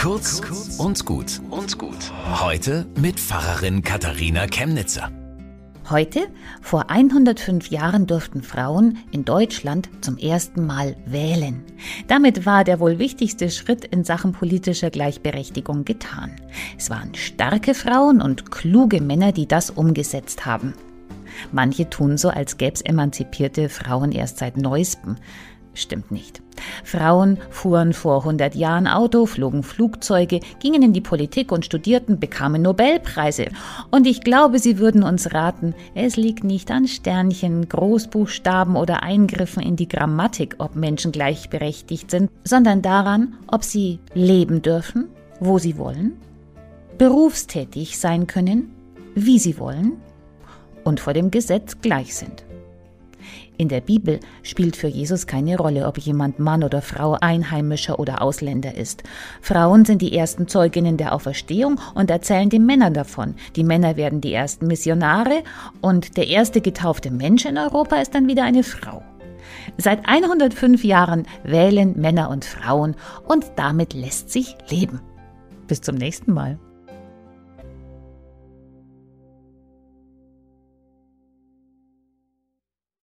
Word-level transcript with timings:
Kurz 0.00 0.40
und 0.78 1.04
gut 1.04 1.42
und 1.50 1.76
gut. 1.76 2.10
Heute 2.40 2.86
mit 2.98 3.20
Pfarrerin 3.20 3.82
Katharina 3.82 4.46
Chemnitzer. 4.46 5.10
Heute, 5.90 6.28
vor 6.62 6.88
105 6.88 7.68
Jahren, 7.68 8.06
durften 8.06 8.42
Frauen 8.42 8.96
in 9.12 9.26
Deutschland 9.26 9.90
zum 10.00 10.16
ersten 10.16 10.64
Mal 10.64 10.96
wählen. 11.04 11.62
Damit 12.08 12.46
war 12.46 12.64
der 12.64 12.80
wohl 12.80 12.98
wichtigste 12.98 13.50
Schritt 13.50 13.84
in 13.84 14.02
Sachen 14.02 14.32
politischer 14.32 14.88
Gleichberechtigung 14.88 15.84
getan. 15.84 16.34
Es 16.78 16.88
waren 16.88 17.14
starke 17.14 17.74
Frauen 17.74 18.22
und 18.22 18.50
kluge 18.50 19.02
Männer, 19.02 19.32
die 19.32 19.46
das 19.46 19.68
umgesetzt 19.68 20.46
haben. 20.46 20.72
Manche 21.52 21.90
tun 21.90 22.16
so, 22.16 22.30
als 22.30 22.56
gäbe 22.56 22.72
es 22.72 22.80
emanzipierte 22.80 23.68
Frauen 23.68 24.12
erst 24.12 24.38
seit 24.38 24.56
neuestem. 24.56 25.16
Stimmt 25.74 26.10
nicht. 26.10 26.42
Frauen 26.84 27.38
fuhren 27.50 27.92
vor 27.92 28.18
100 28.18 28.54
Jahren 28.54 28.86
Auto, 28.86 29.26
flogen 29.26 29.62
Flugzeuge, 29.62 30.40
gingen 30.58 30.82
in 30.82 30.92
die 30.92 31.00
Politik 31.00 31.52
und 31.52 31.64
studierten, 31.64 32.18
bekamen 32.18 32.62
Nobelpreise. 32.62 33.46
Und 33.90 34.06
ich 34.06 34.20
glaube, 34.20 34.58
sie 34.58 34.78
würden 34.78 35.02
uns 35.02 35.32
raten, 35.32 35.74
es 35.94 36.16
liegt 36.16 36.44
nicht 36.44 36.70
an 36.70 36.88
Sternchen, 36.88 37.68
Großbuchstaben 37.68 38.76
oder 38.76 39.02
Eingriffen 39.02 39.62
in 39.62 39.76
die 39.76 39.88
Grammatik, 39.88 40.56
ob 40.58 40.74
Menschen 40.74 41.12
gleichberechtigt 41.12 42.10
sind, 42.10 42.30
sondern 42.44 42.82
daran, 42.82 43.36
ob 43.46 43.64
sie 43.64 44.00
leben 44.12 44.60
dürfen, 44.62 45.08
wo 45.38 45.58
sie 45.58 45.78
wollen, 45.78 46.16
berufstätig 46.98 47.98
sein 47.98 48.26
können, 48.26 48.74
wie 49.14 49.38
sie 49.38 49.58
wollen 49.58 49.92
und 50.84 51.00
vor 51.00 51.12
dem 51.12 51.30
Gesetz 51.30 51.80
gleich 51.80 52.14
sind. 52.14 52.44
In 53.56 53.68
der 53.68 53.80
Bibel 53.80 54.20
spielt 54.42 54.76
für 54.76 54.88
Jesus 54.88 55.26
keine 55.26 55.56
Rolle, 55.56 55.86
ob 55.86 55.98
jemand 55.98 56.38
Mann 56.38 56.64
oder 56.64 56.80
Frau, 56.80 57.16
Einheimischer 57.20 57.98
oder 57.98 58.22
Ausländer 58.22 58.74
ist. 58.76 59.02
Frauen 59.40 59.84
sind 59.84 60.02
die 60.02 60.16
ersten 60.16 60.48
Zeuginnen 60.48 60.96
der 60.96 61.14
Auferstehung 61.14 61.80
und 61.94 62.10
erzählen 62.10 62.48
den 62.48 62.64
Männern 62.64 62.94
davon. 62.94 63.34
Die 63.56 63.64
Männer 63.64 63.96
werden 63.96 64.20
die 64.20 64.32
ersten 64.32 64.66
Missionare 64.66 65.42
und 65.80 66.16
der 66.16 66.28
erste 66.28 66.60
getaufte 66.60 67.10
Mensch 67.10 67.44
in 67.44 67.58
Europa 67.58 67.96
ist 67.96 68.14
dann 68.14 68.28
wieder 68.28 68.44
eine 68.44 68.62
Frau. 68.62 69.02
Seit 69.76 70.08
105 70.08 70.84
Jahren 70.84 71.26
wählen 71.44 72.00
Männer 72.00 72.30
und 72.30 72.44
Frauen 72.44 72.96
und 73.26 73.44
damit 73.56 73.94
lässt 73.94 74.30
sich 74.30 74.56
leben. 74.68 75.00
Bis 75.66 75.80
zum 75.80 75.96
nächsten 75.96 76.32
Mal. 76.32 76.58